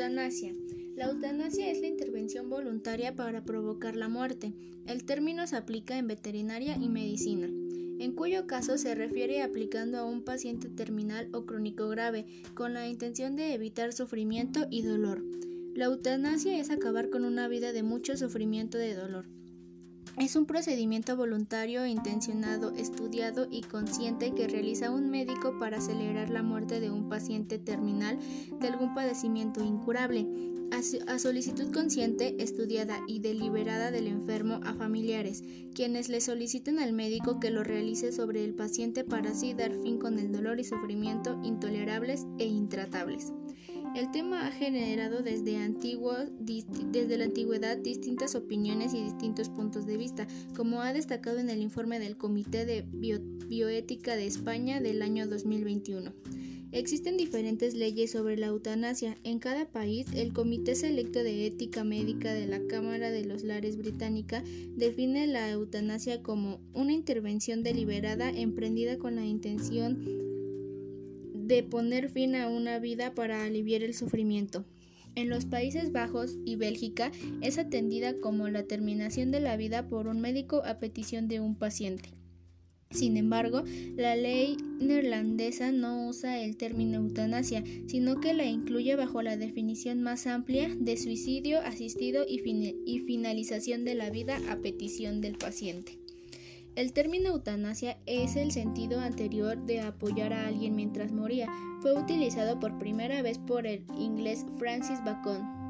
[0.00, 0.54] Eutanasia.
[0.96, 4.54] La eutanasia es la intervención voluntaria para provocar la muerte.
[4.86, 10.06] El término se aplica en veterinaria y medicina, en cuyo caso se refiere aplicando a
[10.06, 12.24] un paciente terminal o crónico grave,
[12.54, 15.22] con la intención de evitar sufrimiento y dolor.
[15.74, 19.26] La eutanasia es acabar con una vida de mucho sufrimiento y dolor.
[20.18, 26.42] Es un procedimiento voluntario, intencionado, estudiado y consciente que realiza un médico para acelerar la
[26.42, 28.18] muerte de un paciente terminal
[28.60, 30.26] de algún padecimiento incurable,
[31.06, 35.42] a, solicitud consciente, estudiada y deliberada del enfermo a familiares,
[35.74, 39.98] quienes le solicitan al médico que lo realice sobre el paciente para así dar fin
[39.98, 43.32] con el dolor y sufrimiento intolerables e intratables.
[43.94, 45.58] El tema ha generado desde,
[46.92, 51.60] desde la antigüedad distintas opiniones y distintos puntos de vista, como ha destacado en el
[51.60, 52.84] informe del Comité de
[53.48, 56.12] Bioética de España del año 2021.
[56.72, 59.16] Existen diferentes leyes sobre la eutanasia.
[59.24, 63.76] En cada país, el Comité Selecto de Ética Médica de la Cámara de los Lares
[63.76, 64.44] británica
[64.76, 70.30] define la eutanasia como una intervención deliberada emprendida con la intención
[71.50, 74.64] de poner fin a una vida para aliviar el sufrimiento.
[75.16, 80.06] En los Países Bajos y Bélgica es atendida como la terminación de la vida por
[80.06, 82.10] un médico a petición de un paciente.
[82.92, 83.64] Sin embargo,
[83.96, 90.02] la ley neerlandesa no usa el término eutanasia, sino que la incluye bajo la definición
[90.02, 92.38] más amplia de suicidio asistido y,
[93.00, 95.99] finalización de la vida a petición del paciente.
[96.76, 101.48] El término eutanasia es el sentido anterior de apoyar a alguien mientras moría.
[101.80, 105.60] Fue utilizado por primera vez por el inglés Francis Bacon.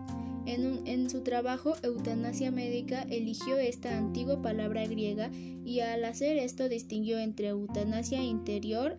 [0.46, 5.30] En, su trabajo Eutanasia médica eligió esta antigua palabra griega
[5.64, 8.98] y al hacer esto distinguió entre eutanasia interior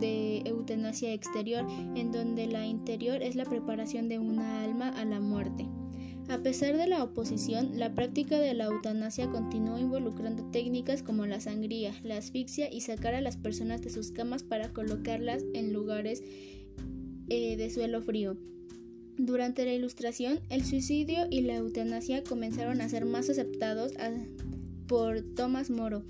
[0.00, 5.20] de eutanasia exterior, en donde la interior es la preparación de una alma a la
[5.20, 5.66] muerte.
[6.28, 11.40] A pesar de la oposición, la práctica de la eutanasia continuó involucrando técnicas como la
[11.40, 16.22] sangría, la asfixia y sacar a las personas de sus camas para colocarlas en lugares
[17.28, 18.36] eh, de suelo frío.
[19.18, 23.92] Durante la Ilustración, el suicidio y la eutanasia comenzaron a ser más aceptados
[24.88, 26.04] por Thomas Moro,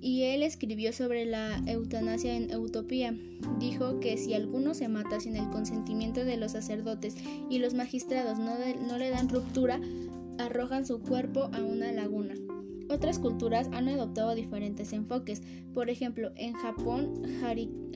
[0.00, 3.14] y él escribió sobre la eutanasia en Utopía.
[3.58, 7.14] Dijo que si alguno se mata sin el consentimiento de los sacerdotes
[7.50, 9.80] y los magistrados no, le dan ruptura,
[10.38, 12.34] arrojan su cuerpo a una laguna.
[12.88, 15.42] Otras culturas han adoptado diferentes enfoques.
[15.74, 17.22] Por ejemplo, en Japón,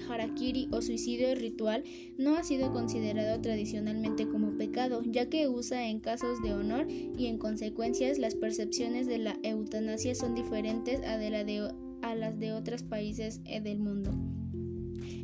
[0.09, 1.85] harakiri o suicidio ritual
[2.19, 7.27] no ha sido considerado tradicionalmente como pecado, ya que usa en casos de honor y
[7.27, 11.71] en consecuencias las percepciones de la eutanasia son diferentes a de la de
[12.11, 14.11] a las de otros países eh, del mundo.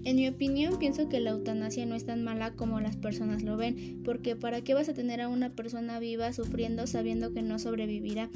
[0.05, 3.57] En mi opinión, pienso que la eutanasia no es tan mala como las personas lo
[3.57, 7.59] ven, porque ¿para qué vas a tener a una persona viva sufriendo sabiendo que no
[7.59, 8.31] sobrevivirá?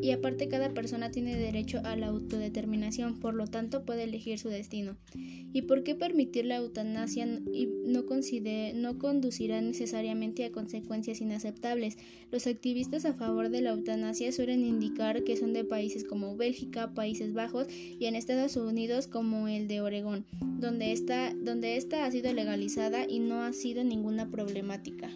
[0.00, 4.48] Y aparte cada persona tiene derecho a la autodeterminación, por lo tanto puede elegir su
[4.48, 4.96] destino.
[5.52, 7.40] ¿Y por qué permitir la eutanasia no,
[8.74, 11.96] no conducirá necesariamente a consecuencias inaceptables?
[12.30, 16.92] Los activistas a favor de la eutanasia suelen indicar que son de países como Bélgica,
[16.94, 20.26] Países Bajos y en Estados Unidos como el de Oregón,
[20.60, 25.10] donde donde esta ha sido legalizada y no ha sido ninguna problemática.